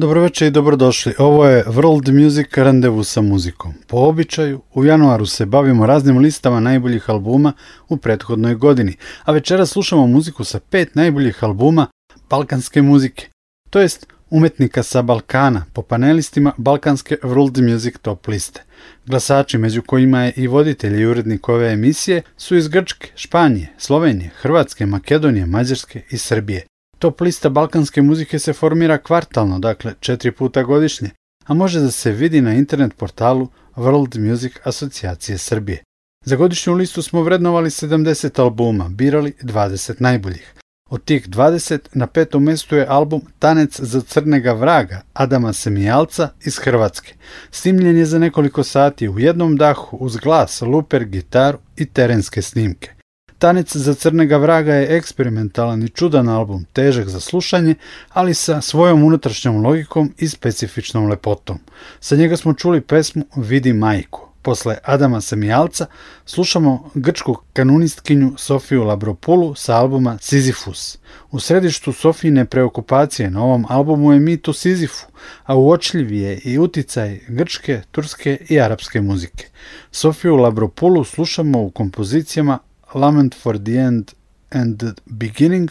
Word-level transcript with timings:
Dobroveče 0.00 0.46
i 0.46 0.50
dobrodošli. 0.50 1.14
Ovo 1.18 1.46
je 1.46 1.64
World 1.64 2.22
Music 2.22 2.46
Randevu 2.56 3.04
sa 3.04 3.20
muzikom. 3.20 3.74
Po 3.86 3.96
običaju, 3.96 4.60
u 4.74 4.84
januaru 4.84 5.26
se 5.26 5.46
bavimo 5.46 5.86
raznim 5.86 6.18
listama 6.18 6.60
najboljih 6.60 7.10
albuma 7.10 7.52
u 7.88 7.96
prethodnoj 7.96 8.54
godini, 8.54 8.96
a 9.24 9.32
večera 9.32 9.66
slušamo 9.66 10.06
muziku 10.06 10.44
sa 10.44 10.60
pet 10.70 10.94
najboljih 10.94 11.44
albuma 11.44 11.86
balkanske 12.30 12.82
muzike, 12.82 13.26
to 13.70 13.80
jest 13.80 14.06
umetnika 14.30 14.82
sa 14.82 15.02
Balkana 15.02 15.64
po 15.72 15.82
panelistima 15.82 16.52
Balkanske 16.56 17.16
World 17.22 17.72
Music 17.72 17.94
Top 18.02 18.26
liste. 18.26 18.62
Glasači, 19.06 19.58
među 19.58 19.82
kojima 19.82 20.22
je 20.22 20.32
i 20.36 20.46
voditelj 20.46 21.00
i 21.00 21.06
urednik 21.06 21.48
ove 21.48 21.72
emisije, 21.72 22.22
su 22.36 22.56
iz 22.56 22.68
Grčke, 22.68 23.08
Španije, 23.14 23.72
Slovenije, 23.78 24.30
Hrvatske, 24.40 24.86
Makedonije, 24.86 25.46
Mađarske 25.46 26.02
i 26.10 26.18
Srbije. 26.18 26.69
Top 27.00 27.20
lista 27.20 27.48
balkanske 27.48 28.02
muzike 28.02 28.38
se 28.38 28.52
formira 28.52 28.98
kvartalno, 28.98 29.58
dakle 29.58 29.94
četiri 30.00 30.32
puta 30.32 30.62
godišnje, 30.62 31.10
a 31.46 31.54
može 31.54 31.80
da 31.80 31.90
se 31.90 32.12
vidi 32.12 32.40
na 32.40 32.54
internet 32.54 32.96
portalu 32.96 33.48
World 33.76 34.30
Music 34.30 34.52
Asocijacije 34.64 35.38
Srbije. 35.38 35.82
Za 36.24 36.36
godišnju 36.36 36.74
listu 36.74 37.02
smo 37.02 37.22
vrednovali 37.22 37.70
70 37.70 38.40
albuma, 38.40 38.88
birali 38.88 39.32
20 39.42 40.00
najboljih. 40.00 40.54
Od 40.90 41.04
tih 41.04 41.28
20 41.28 41.78
na 41.92 42.06
petom 42.06 42.44
mestu 42.44 42.76
je 42.76 42.86
album 42.88 43.22
Tanec 43.38 43.80
za 43.80 44.00
crnega 44.00 44.52
vraga 44.52 45.02
Adama 45.12 45.52
Semijalca 45.52 46.28
iz 46.44 46.58
Hrvatske. 46.58 47.14
Snimljen 47.50 47.96
je 47.96 48.06
za 48.06 48.18
nekoliko 48.18 48.64
sati 48.64 49.08
u 49.08 49.18
jednom 49.18 49.56
dahu 49.56 49.96
uz 49.96 50.16
glas, 50.16 50.62
luper, 50.62 51.04
gitaru 51.04 51.58
i 51.76 51.86
terenske 51.86 52.42
snimke. 52.42 52.99
Tanec 53.40 53.76
za 53.76 53.94
crnega 53.94 54.36
vraga 54.36 54.74
je 54.74 54.96
eksperimentalan 54.96 55.82
i 55.82 55.88
čudan 55.88 56.28
album, 56.28 56.64
težak 56.72 57.08
za 57.08 57.20
slušanje, 57.20 57.74
ali 58.12 58.34
sa 58.34 58.60
svojom 58.60 59.04
unutrašnjom 59.04 59.64
logikom 59.64 60.12
i 60.18 60.28
specifičnom 60.28 61.08
lepotom. 61.08 61.58
Sa 62.00 62.16
njega 62.16 62.36
smo 62.36 62.54
čuli 62.54 62.80
pesmu 62.80 63.24
Vidi 63.36 63.72
majku. 63.72 64.28
Posle 64.42 64.76
Adama 64.84 65.20
Semijalca 65.20 65.86
slušamo 66.26 66.90
grčku 66.94 67.36
kanunistkinju 67.52 68.32
Sofiju 68.36 68.84
Labropulu 68.84 69.54
sa 69.54 69.76
albuma 69.76 70.18
Sizifus. 70.20 70.98
U 71.30 71.40
središtu 71.40 71.92
Sofijine 71.92 72.44
preokupacije 72.44 73.30
na 73.30 73.42
ovom 73.42 73.66
albumu 73.68 74.12
je 74.12 74.20
mit 74.20 74.48
o 74.48 74.52
Sizifu, 74.52 75.06
a 75.44 75.54
uočljiv 75.54 76.12
je 76.12 76.38
i 76.44 76.58
uticaj 76.58 77.20
grčke, 77.28 77.82
turske 77.90 78.38
i 78.48 78.60
arapske 78.60 79.00
muzike. 79.00 79.46
Sofiju 79.90 80.36
Labropulu 80.36 81.04
slušamo 81.04 81.62
u 81.62 81.70
kompozicijama 81.70 82.58
Lament 82.94 83.34
for 83.34 83.58
the 83.58 83.78
End 83.78 84.14
and 84.50 84.78
the 84.78 84.96
Beginning 85.06 85.68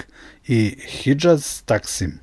i 0.47 0.75
Hijaz 0.79 1.63
Taksim. 1.65 2.19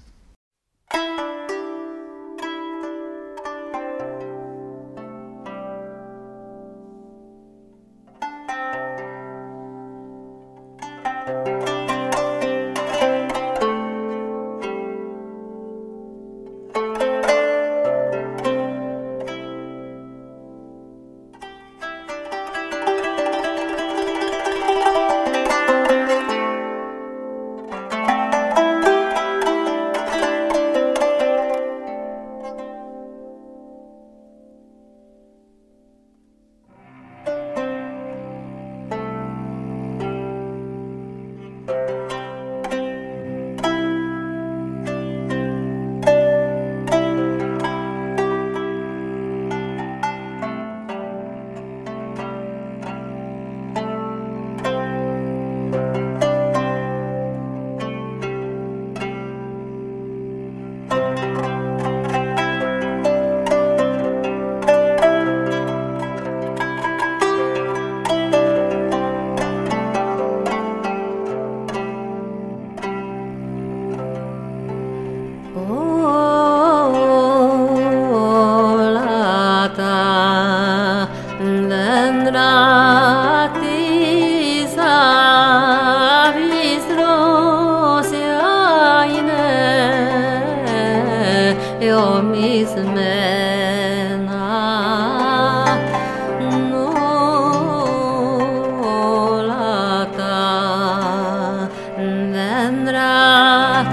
andra 102.66 103.86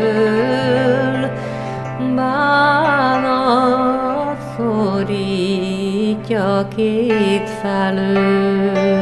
felől 0.00 1.30
bánat 2.14 3.26
szorítja 4.56 6.48
két 6.76 7.48
felől. 7.62 8.95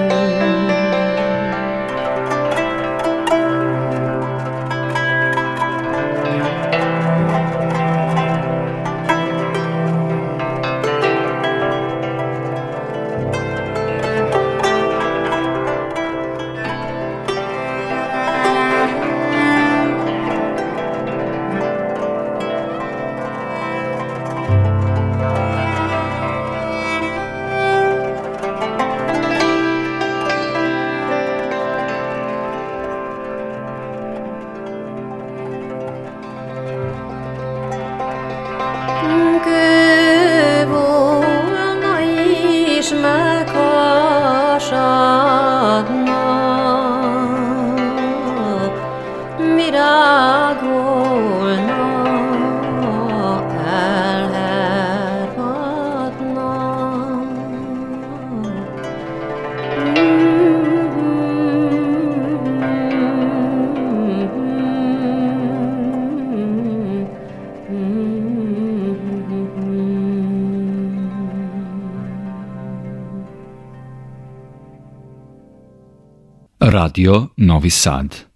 Radio 76.94 77.32
Novi 77.38 77.70
Sad. 77.70 78.33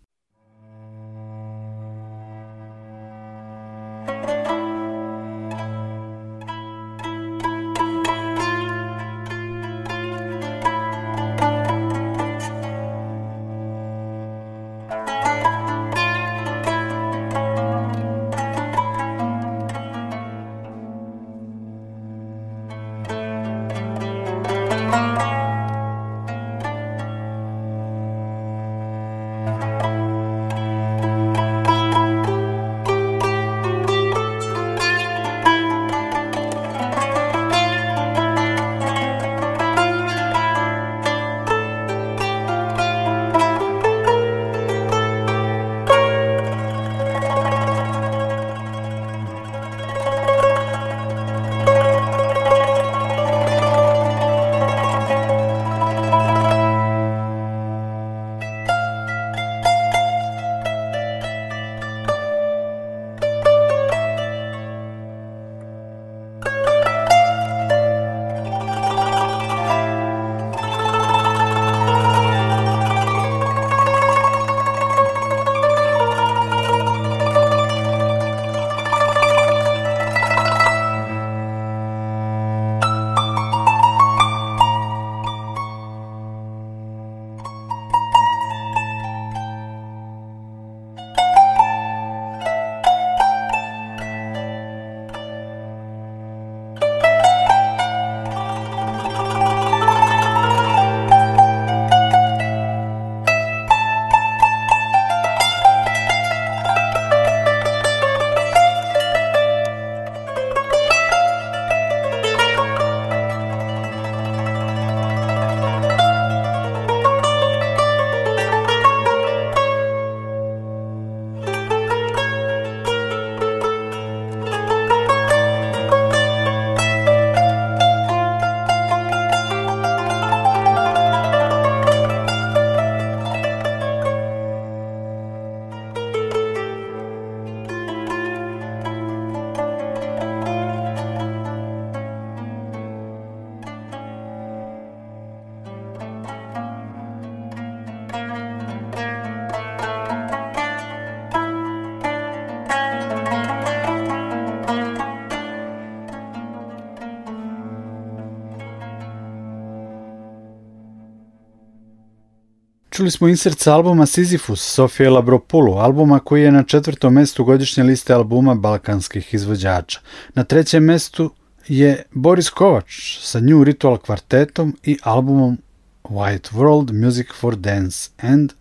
Čuli 162.98 163.10
smo 163.10 163.28
insert 163.28 163.58
sa 163.58 163.74
albuma 163.74 164.06
Sisyphus 164.06 164.56
Sofije 164.56 165.10
Labropulu, 165.10 165.74
albuma 165.74 166.18
koji 166.18 166.42
je 166.42 166.52
na 166.52 166.62
četvrtom 166.62 167.14
mestu 167.14 167.44
godišnje 167.44 167.82
liste 167.84 168.14
albuma 168.14 168.54
balkanskih 168.54 169.34
izvođača. 169.34 170.00
Na 170.34 170.44
trećem 170.44 170.84
mestu 170.84 171.30
je 171.68 172.02
Boris 172.10 172.50
Kovač 172.50 173.18
sa 173.20 173.40
New 173.40 173.64
Ritual 173.64 173.98
kvartetom 173.98 174.76
i 174.82 174.98
albumom 175.02 175.58
White 176.04 176.52
World 176.52 177.04
Music 177.04 177.26
for 177.40 177.56
Dance 177.56 178.10
and 178.20 178.52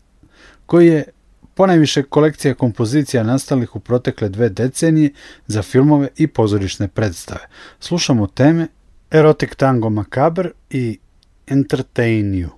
koji 0.65 0.87
je 0.87 1.03
ponajviše 1.53 2.03
kolekcija 2.03 2.53
kompozicija 2.53 3.23
nastalih 3.23 3.75
u 3.75 3.79
protekle 3.79 4.29
dve 4.29 4.49
decenije 4.49 5.09
za 5.47 5.61
filmove 5.61 6.07
i 6.17 6.27
pozorišne 6.27 6.87
predstave. 6.87 7.47
Slušamo 7.79 8.27
teme 8.27 8.67
Erotic 9.11 9.55
Tango 9.55 9.89
Macabre 9.89 10.51
i 10.69 10.99
Entertain 11.47 12.25
You. 12.33 12.49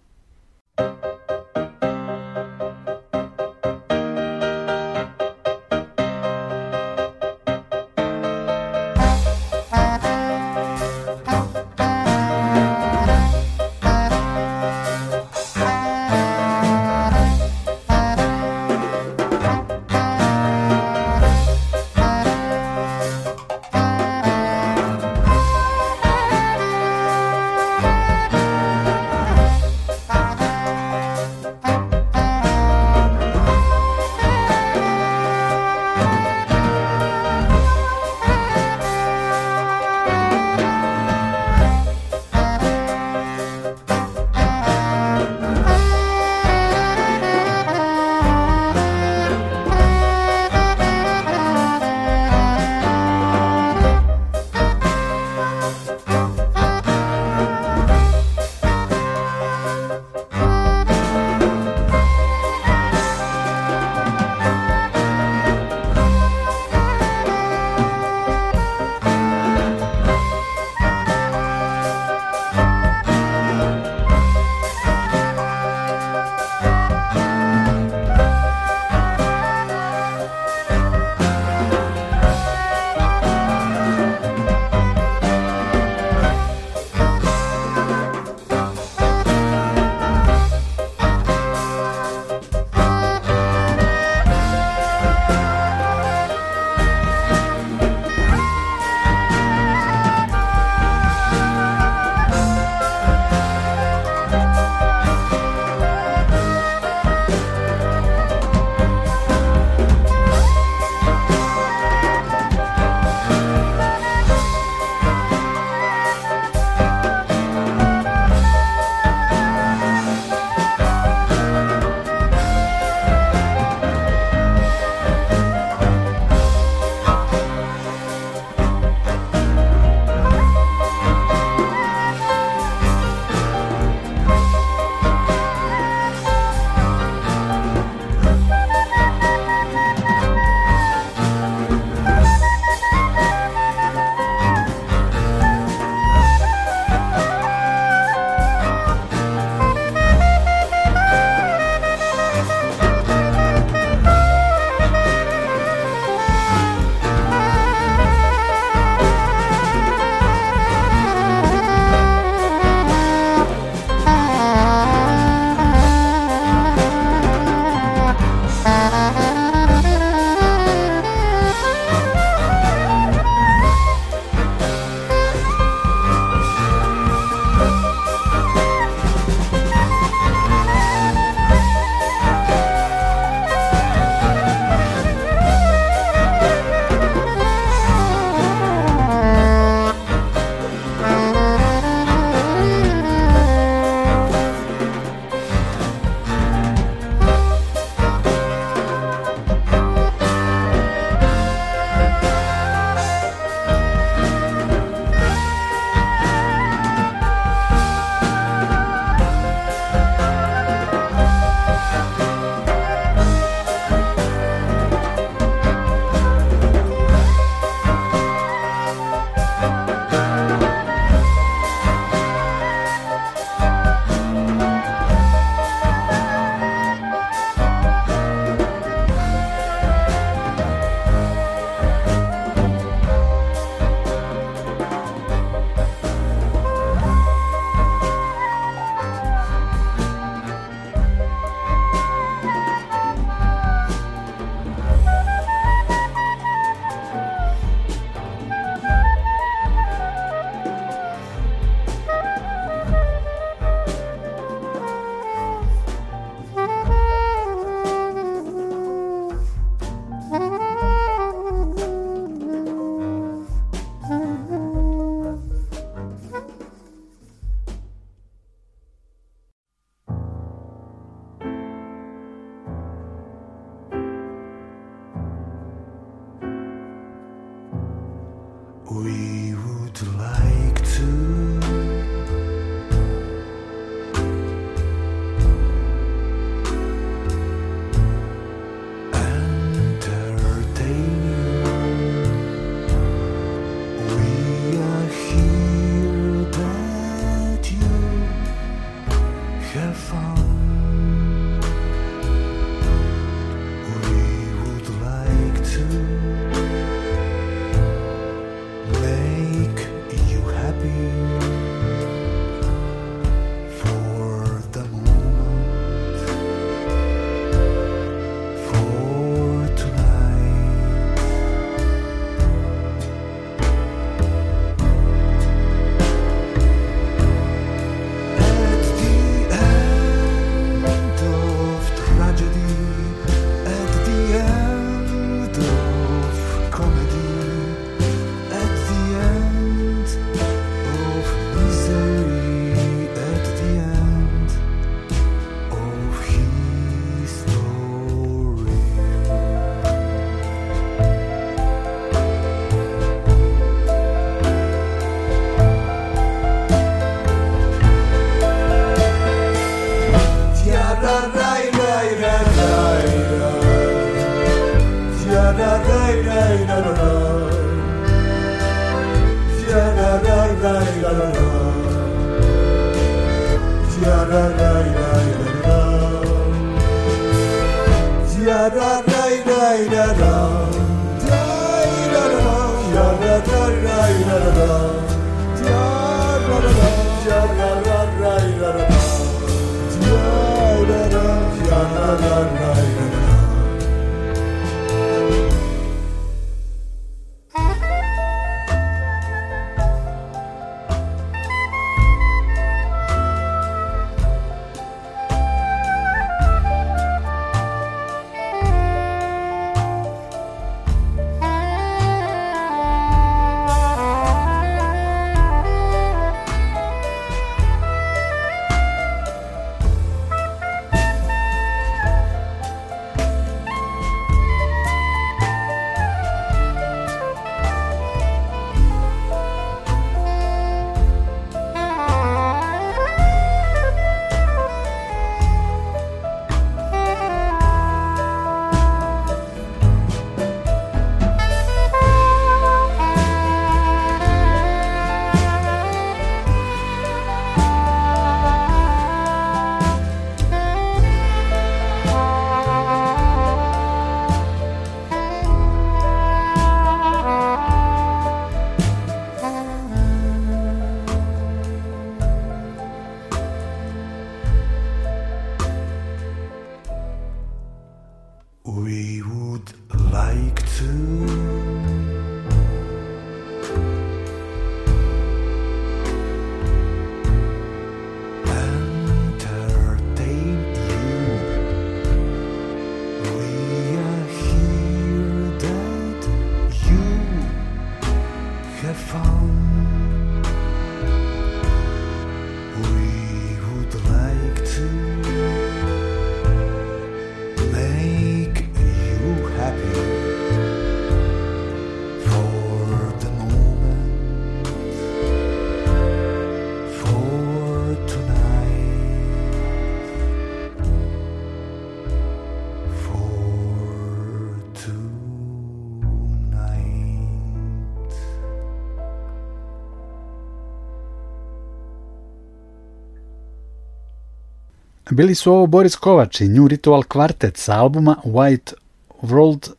Bili 525.19 525.36
su 525.36 525.51
ovo 525.51 525.67
Boris 525.67 525.95
Kovač 525.95 526.41
i 526.41 526.47
New 526.47 526.67
Ritual 526.67 527.03
Quartet 527.03 527.58
sa 527.58 527.73
albuma 527.73 528.15
White 528.23 528.73
World 529.21 529.69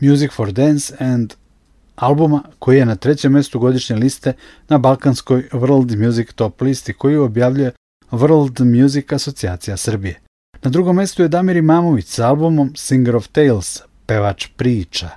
Music 0.00 0.32
for 0.32 0.52
Dance 0.52 0.94
and 0.98 1.34
albuma 1.96 2.42
koji 2.58 2.78
je 2.78 2.86
na 2.86 2.96
trećem 2.96 3.32
mjestu 3.32 3.58
godišnje 3.58 3.96
liste 3.96 4.32
na 4.68 4.78
balkanskoj 4.78 5.48
World 5.52 6.06
Music 6.06 6.32
Top 6.34 6.60
listi 6.60 6.92
koju 6.92 7.22
objavljuje 7.22 7.72
World 8.10 8.82
Music 8.82 9.12
Asocijacija 9.12 9.76
Srbije. 9.76 10.20
Na 10.62 10.70
drugom 10.70 10.96
mjestu 10.96 11.22
je 11.22 11.28
Damir 11.28 11.56
Imamović 11.56 12.06
sa 12.06 12.28
albumom 12.28 12.72
Singer 12.76 13.16
of 13.16 13.28
Tales, 13.28 13.82
pevač 14.06 14.46
priča. 14.56 15.08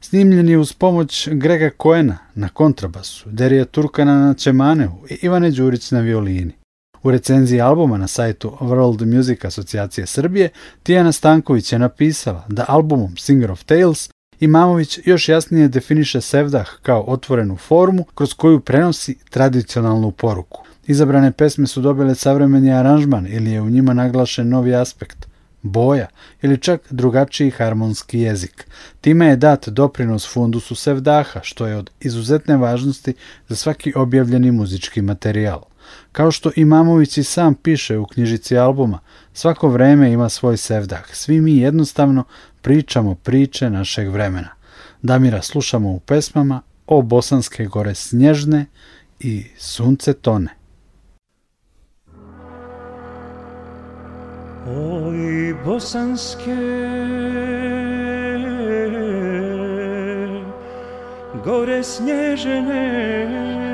Snimljen 0.00 0.48
je 0.48 0.58
uz 0.58 0.72
pomoć 0.72 1.28
Grega 1.32 1.70
Koena 1.70 2.18
na 2.34 2.48
kontrabasu, 2.48 3.30
Derija 3.30 3.64
Turkana 3.64 4.26
na 4.26 4.34
čemaneu 4.34 4.92
i 5.10 5.18
Ivane 5.22 5.50
Đurić 5.50 5.90
na 5.90 6.00
violini. 6.00 6.61
U 7.02 7.10
recenziji 7.10 7.60
albuma 7.60 7.98
na 7.98 8.06
sajtu 8.06 8.56
World 8.60 9.16
Music 9.16 9.44
Asocijacije 9.44 10.06
Srbije 10.06 10.48
Tijana 10.82 11.12
Stanković 11.12 11.72
je 11.72 11.78
napisala 11.78 12.44
da 12.48 12.64
albumom 12.68 13.16
Singer 13.16 13.50
of 13.50 13.64
Tales 13.64 14.10
Imamović 14.40 14.98
još 15.04 15.28
jasnije 15.28 15.68
definiše 15.68 16.20
Sevdah 16.20 16.68
kao 16.82 17.04
otvorenu 17.06 17.56
formu 17.56 18.04
kroz 18.14 18.34
koju 18.34 18.60
prenosi 18.60 19.18
tradicionalnu 19.30 20.10
poruku. 20.10 20.64
Izabrane 20.86 21.32
pesme 21.32 21.66
su 21.66 21.80
dobile 21.80 22.14
savremeni 22.14 22.72
aranžman 22.72 23.26
ili 23.26 23.50
je 23.50 23.60
u 23.60 23.70
njima 23.70 23.94
naglašen 23.94 24.48
novi 24.48 24.74
aspekt, 24.74 25.26
boja 25.62 26.06
ili 26.42 26.58
čak 26.58 26.80
drugačiji 26.90 27.50
harmonski 27.50 28.20
jezik. 28.20 28.66
Time 29.00 29.26
je 29.26 29.36
dat 29.36 29.68
doprinos 29.68 30.32
fundusu 30.32 30.74
Sevdaha, 30.74 31.40
što 31.42 31.66
je 31.66 31.76
od 31.76 31.90
izuzetne 32.00 32.56
važnosti 32.56 33.14
za 33.48 33.56
svaki 33.56 33.92
objavljeni 33.96 34.52
muzički 34.52 35.02
materijal. 35.02 35.71
Kao 36.12 36.30
što 36.30 36.50
Imamović 36.56 37.18
i 37.18 37.24
sam 37.24 37.54
piše 37.54 37.98
u 37.98 38.06
knjižici 38.06 38.58
albuma, 38.58 38.98
svako 39.32 39.68
vreme 39.68 40.12
ima 40.12 40.28
svoj 40.28 40.56
sevdah. 40.56 41.14
Svi 41.14 41.40
mi 41.40 41.56
jednostavno 41.56 42.24
pričamo 42.62 43.14
priče 43.14 43.70
našeg 43.70 44.08
vremena. 44.08 44.48
Damira 45.02 45.42
slušamo 45.42 45.90
u 45.90 46.00
pesmama 46.00 46.62
o 46.86 47.02
Bosanske 47.02 47.66
gore 47.66 47.94
snježne 47.94 48.66
i 49.20 49.44
sunce 49.58 50.12
tone. 50.12 50.48
Oj 54.66 55.54
bosanske 55.64 56.56
gore 61.44 61.82
snježene 61.82 63.71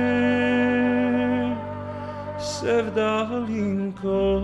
se 2.61 2.83
w 2.83 2.91
dalinko 2.95 4.43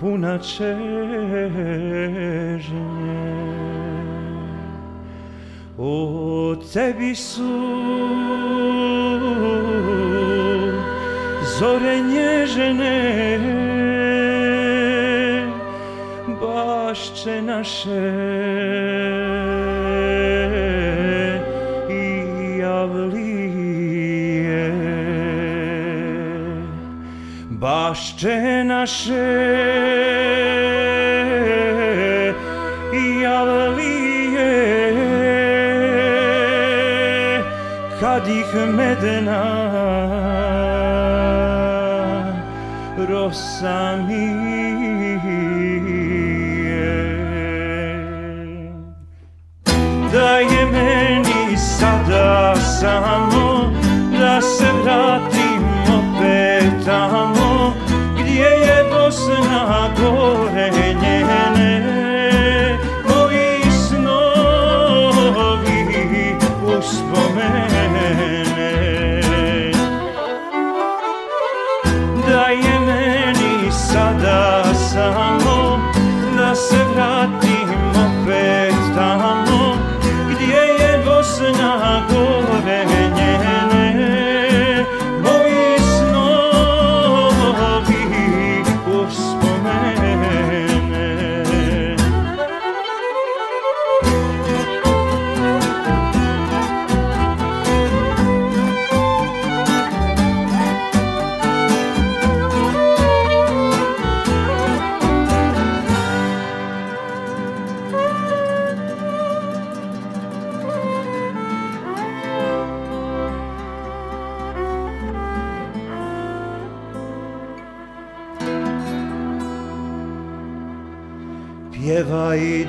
punačežnje. 0.00 0.74
O 5.78 6.56
tebi 6.72 7.14
su 7.14 7.54
zore 11.58 12.00
nježene, 12.00 13.14
naše, 17.42 19.33
bašće 27.64 28.64
naše 28.64 29.12
javlije 33.22 34.54
kad 38.00 38.28
ih 38.28 38.54
medena 38.76 39.44
rosa 43.08 43.96
mije. 43.96 45.20
Da 50.12 50.38
je 50.38 50.66
meni 50.66 51.56
sada 51.56 52.56
samo 52.56 53.33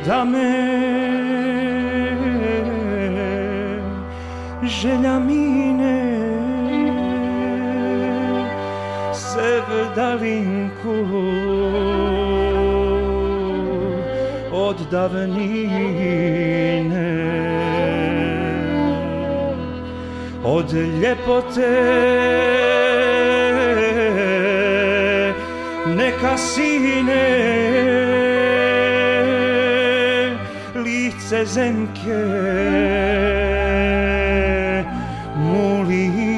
da 0.06 0.26
me 0.26 0.76
želja 4.64 5.20
mine. 5.20 6.16
Sevdalinku 9.14 11.06
od 14.52 14.76
davnine 14.92 16.06
od 20.44 20.74
ljepote 20.74 21.96
neka 25.98 26.38
sine 26.38 28.15
lice 31.16 31.46
zenke 31.46 32.24
muline 35.38 36.36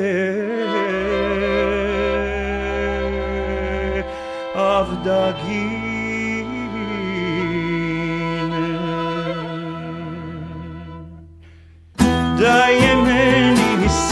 avdagine 4.54 5.45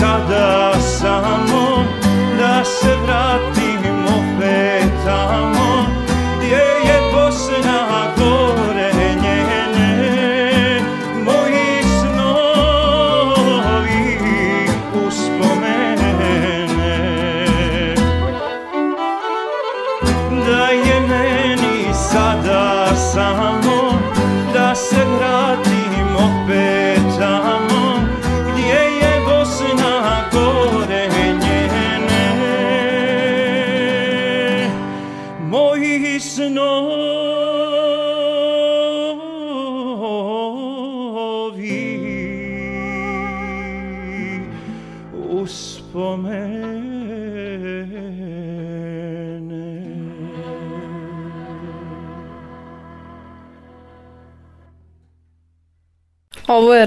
sada 0.05 0.73
samo 0.81 1.85
da 2.39 2.65
se 2.65 2.97
vratim 3.05 4.05
opet 4.05 4.91
tamo 5.05 5.44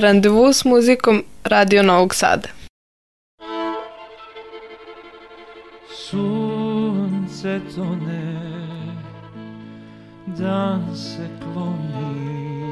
randevu 0.07 0.53
s 0.53 0.65
muzikom 0.65 1.23
Radio 1.43 1.83
Novog 1.83 2.15
Sada. 2.15 2.49
Sunce 5.91 7.59
tone, 7.75 8.23
dan 10.25 10.95
se 10.95 11.27
kloni, 11.43 12.67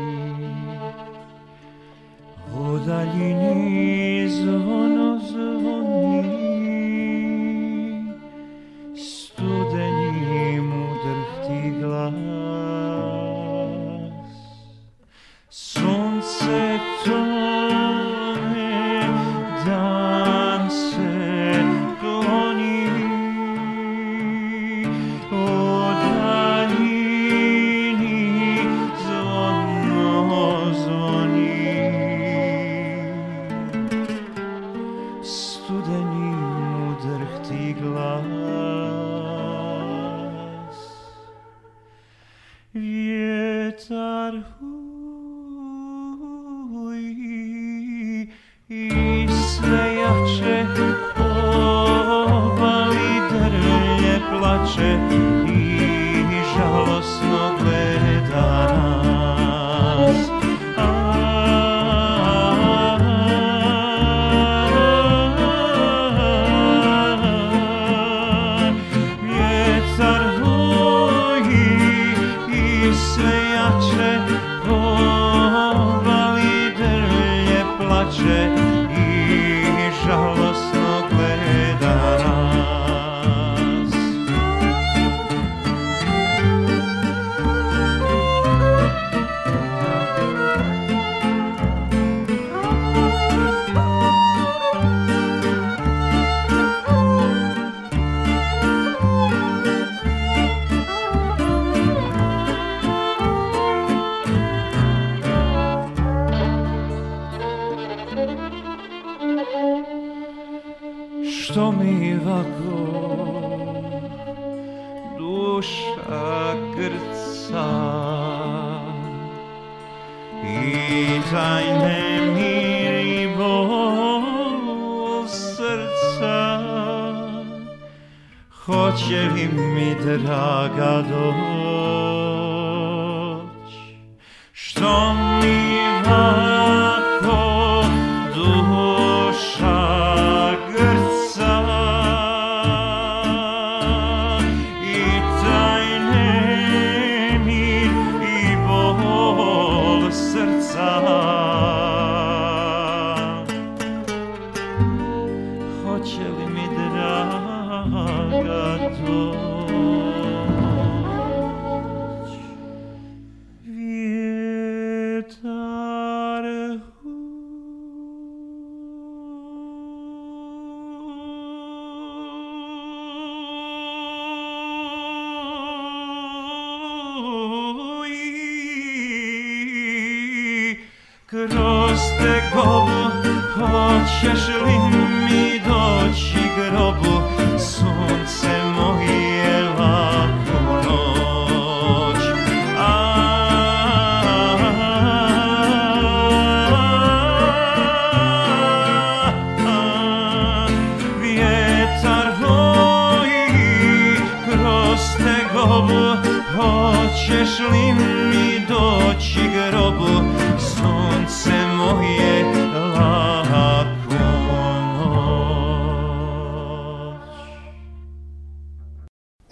o 2.57 2.79
daljini 2.87 3.94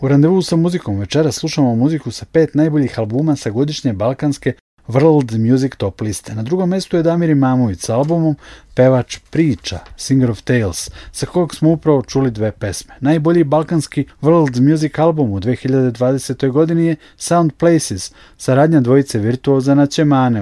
U 0.02 0.08
randevu 0.08 0.42
sa 0.42 0.56
muzikom 0.56 1.00
večera 1.00 1.32
slušamo 1.32 1.76
muziku 1.76 2.12
sa 2.12 2.26
pet 2.26 2.54
najboljih 2.54 3.00
albuma 3.00 3.36
sa 3.36 3.50
godišnje 3.50 3.94
balkanske 3.94 4.54
World 4.88 5.52
Music 5.52 5.76
Top 5.78 6.02
liste. 6.02 6.36
Na 6.36 6.44
drugom 6.44 6.70
mjestu 6.70 6.98
je 6.98 7.04
Damir 7.04 7.30
Imamović 7.30 7.80
s 7.80 7.90
albumom 7.90 8.36
Pevač 8.76 9.18
priča, 9.30 9.80
Singer 9.98 10.32
of 10.32 10.42
Tales, 10.42 10.90
sa 11.12 11.26
kojeg 11.26 11.54
smo 11.54 11.72
upravo 11.72 12.02
čuli 12.02 12.32
dve 12.32 12.52
pesme. 12.52 12.94
Najbolji 13.00 13.44
balkanski 13.44 14.06
World 14.22 14.70
Music 14.72 15.00
album 15.00 15.32
u 15.32 15.40
2020. 15.40 16.52
godini 16.52 16.86
je 16.86 16.96
Sound 17.18 17.52
Places, 17.58 18.12
saradnja 18.38 18.80
dvojice 18.80 19.20
virtuoza 19.20 19.76
na 19.76 19.88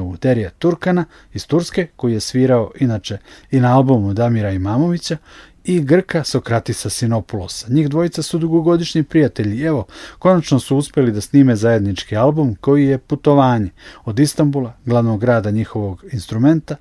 u 0.02 0.18
Derija 0.18 0.50
Turkana 0.50 1.06
iz 1.34 1.48
Turske, 1.48 1.88
koji 1.96 2.14
je 2.14 2.20
svirao 2.20 2.72
inače 2.80 3.18
i 3.52 3.60
na 3.60 3.76
albumu 3.76 4.14
Damira 4.14 4.52
Imamovića, 4.52 5.18
i 5.64 5.82
Grka 5.82 6.24
Sokratisa 6.24 6.90
Sinopulosa. 6.90 7.68
Njih 7.70 7.90
dvojica 7.90 8.22
su 8.22 8.38
dugogodišnji 8.38 9.04
prijatelji. 9.04 9.62
Evo, 9.62 9.86
konačno 10.20 10.60
su 10.60 10.78
uspjeli 10.78 11.12
da 11.12 11.22
snime 11.22 11.56
zajednički 11.56 12.18
album 12.18 12.56
koji 12.56 12.86
je 12.86 12.98
putovanje 12.98 13.70
od 14.06 14.20
Istambula, 14.20 14.74
glavnog 14.86 15.20
grada 15.20 15.52
njihovog 15.52 16.04
instrumenta, 16.12 16.76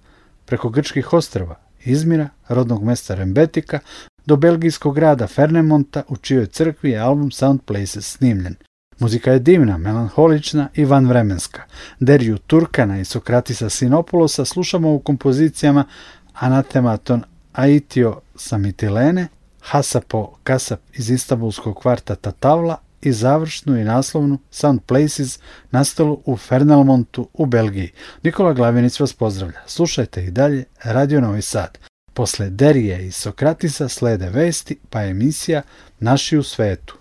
preko 0.44 0.68
grčkih 0.68 1.12
ostrava, 1.12 1.56
Izmira, 1.84 2.28
rodnog 2.48 2.84
mesta 2.84 3.14
Rembetika, 3.14 3.78
do 4.26 4.36
belgijskog 4.36 4.94
grada 4.94 5.26
Fernemonta 5.26 6.02
u 6.08 6.16
čijoj 6.16 6.46
crkvi 6.46 6.90
je 6.90 6.98
album 6.98 7.30
Sound 7.30 7.60
Places 7.64 8.16
snimljen. 8.16 8.54
Muzika 8.98 9.32
je 9.32 9.38
divna, 9.38 9.78
melanholična 9.78 10.68
i 10.74 10.84
vanvremenska. 10.84 11.62
Deriju 12.00 12.38
Turkana 12.38 13.00
i 13.00 13.04
Sokratisa 13.04 13.68
Sinopulosa 13.68 14.44
slušamo 14.44 14.94
u 14.94 14.98
kompozicijama 14.98 15.84
Anatematon 16.32 17.22
Aitio 17.52 18.20
Samitilene, 18.41 19.28
Hasapo 19.61 20.36
Kasap 20.45 20.80
iz 20.93 21.11
Istanbulskog 21.11 21.76
kvarta 21.76 22.14
Tatavla 22.14 22.76
i 23.03 23.12
završnu 23.12 23.76
i 23.78 23.84
naslovnu 23.84 24.38
Sound 24.51 24.80
Places 24.86 25.38
nastalu 25.70 26.22
u 26.24 26.36
Fernalmontu 26.36 27.28
u 27.32 27.47
Belgiji. 27.47 27.91
Nikola 28.22 28.53
Glavinic 28.53 29.01
vas 29.01 29.12
pozdravlja. 29.12 29.61
Slušajte 29.66 30.24
i 30.24 30.30
dalje 30.30 30.64
Radio 30.84 31.20
Novi 31.20 31.43
Sad. 31.43 31.78
Posle 32.14 32.51
Derije 32.51 33.07
i 33.07 33.11
Sokratisa 33.12 33.88
slede 33.88 34.30
vesti, 34.30 34.78
pa 34.91 35.05
emisija 35.05 35.62
Naši 35.99 36.38
u 36.38 36.43
svetu. 36.43 36.97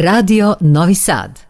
Radio 0.00 0.56
Novi 0.60 0.94
Sad 0.94 1.49